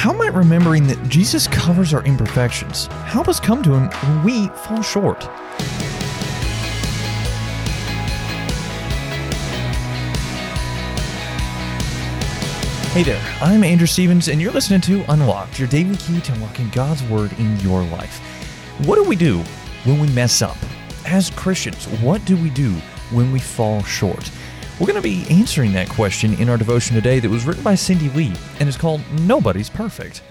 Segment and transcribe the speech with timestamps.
[0.00, 4.48] How might remembering that Jesus covers our imperfections help us come to Him when we
[4.48, 5.24] fall short?
[12.94, 16.70] Hey there, I'm Andrew Stevens, and you're listening to Unlocked, your daily key to unlocking
[16.70, 18.20] God's Word in your life.
[18.86, 19.40] What do we do
[19.84, 20.56] when we mess up?
[21.04, 22.72] As Christians, what do we do
[23.10, 24.30] when we fall short?
[24.80, 27.74] We're going to be answering that question in our devotion today that was written by
[27.74, 30.22] Cindy Lee and is called Nobody's Perfect.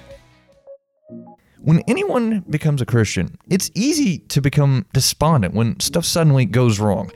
[1.60, 7.12] When anyone becomes a Christian, it's easy to become despondent when stuff suddenly goes wrong.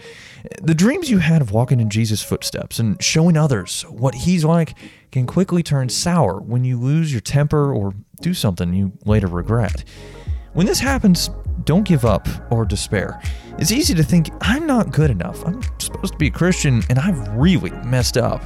[0.62, 4.78] The dreams you had of walking in Jesus' footsteps and showing others what he's like
[5.12, 9.84] can quickly turn sour when you lose your temper or do something you later regret.
[10.54, 11.32] When this happens,
[11.64, 13.20] don't give up or despair.
[13.58, 15.44] It's easy to think, I'm not good enough.
[15.46, 18.44] I'm supposed to be a Christian and I've really messed up.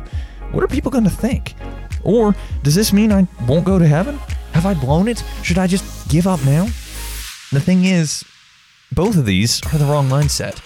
[0.51, 1.55] What are people going to think?
[2.03, 2.33] Or
[2.63, 4.17] does this mean I won't go to heaven?
[4.53, 5.21] Have I blown it?
[5.43, 6.65] Should I just give up now?
[7.51, 8.23] The thing is,
[8.93, 10.61] both of these are the wrong mindset.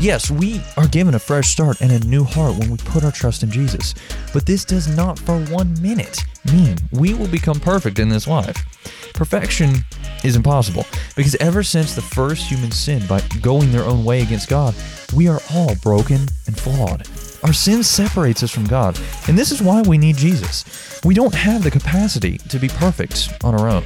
[0.00, 3.12] Yes, we are given a fresh start and a new heart when we put our
[3.12, 3.94] trust in Jesus,
[4.32, 6.20] but this does not for one minute
[6.52, 8.56] mean we will become perfect in this life.
[9.12, 9.84] Perfection
[10.24, 14.48] is impossible because ever since the first human sin by going their own way against
[14.48, 14.74] God,
[15.14, 17.08] we are all broken and flawed.
[17.42, 21.00] Our sin separates us from God, and this is why we need Jesus.
[21.04, 23.84] We don't have the capacity to be perfect on our own.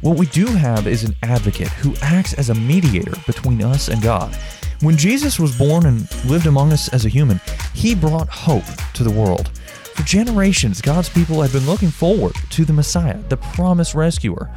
[0.00, 4.02] What we do have is an advocate who acts as a mediator between us and
[4.02, 4.36] God.
[4.80, 7.40] When Jesus was born and lived among us as a human,
[7.74, 9.48] he brought hope to the world.
[9.94, 14.48] For generations, God's people had been looking forward to the Messiah, the promised rescuer.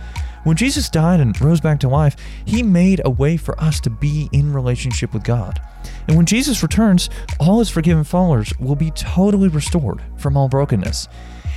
[0.44, 3.90] When Jesus died and rose back to life, he made a way for us to
[3.90, 5.62] be in relationship with God.
[6.08, 11.08] And when Jesus returns, all his forgiven followers will be totally restored from all brokenness.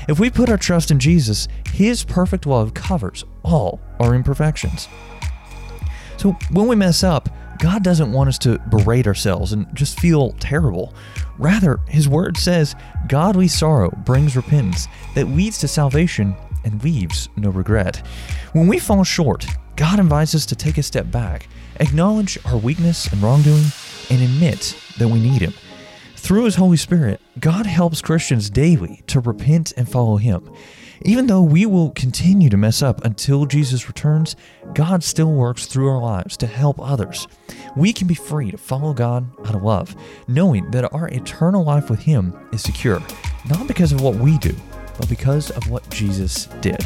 [0.06, 4.88] If we put our trust in Jesus, his perfect love covers all our imperfections.
[6.18, 10.32] So when we mess up, God doesn't want us to berate ourselves and just feel
[10.32, 10.92] terrible.
[11.38, 12.74] Rather, His Word says
[13.08, 18.06] godly sorrow brings repentance that leads to salvation and leaves no regret.
[18.52, 21.48] When we fall short, God invites us to take a step back,
[21.80, 23.66] acknowledge our weakness and wrongdoing,
[24.10, 25.54] and admit that we need Him.
[26.16, 30.50] Through His Holy Spirit, God helps Christians daily to repent and follow Him.
[31.02, 34.36] Even though we will continue to mess up until Jesus returns,
[34.72, 37.26] God still works through our lives to help others.
[37.76, 39.94] We can be free to follow God out of love,
[40.28, 43.02] knowing that our eternal life with Him is secure,
[43.50, 44.54] not because of what we do,
[44.98, 46.84] but because of what Jesus did.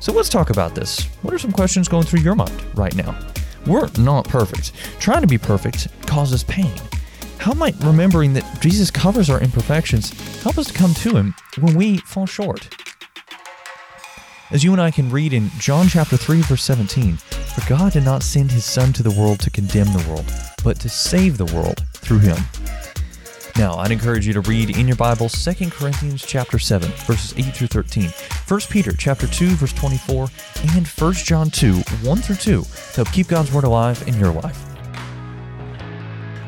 [0.00, 1.04] So let's talk about this.
[1.22, 3.18] What are some questions going through your mind right now?
[3.66, 4.72] We're not perfect.
[5.00, 6.72] Trying to be perfect causes pain.
[7.38, 10.10] How might remembering that Jesus covers our imperfections
[10.42, 12.74] help us to come to Him when we fall short?
[14.50, 18.04] As you and I can read in John chapter 3 verse 17, for God did
[18.04, 20.30] not send his son to the world to condemn the world,
[20.62, 22.36] but to save the world through him.
[23.56, 27.54] Now, I'd encourage you to read in your Bible 2 Corinthians chapter 7 verses 8
[27.54, 28.10] through 13,
[28.48, 30.28] 1 Peter chapter 2 verse 24,
[30.74, 34.32] and 1 John 2 1 through 2 to help keep God's word alive in your
[34.32, 34.60] life.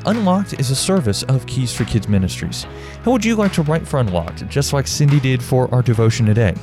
[0.07, 2.65] Unlocked is a service of Keys for Kids Ministries.
[3.05, 6.27] How would you like to write for Unlocked, just like Cindy did for our devotion
[6.27, 6.55] today?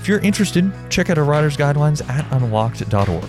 [0.00, 3.28] If you're interested, check out our writer's guidelines at unlocked.org.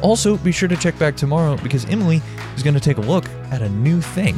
[0.00, 2.22] Also, be sure to check back tomorrow because Emily
[2.56, 4.34] is going to take a look at a new thing.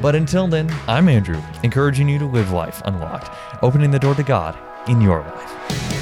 [0.00, 3.30] But until then, I'm Andrew, encouraging you to live life unlocked,
[3.62, 4.56] opening the door to God
[4.88, 5.97] in your life.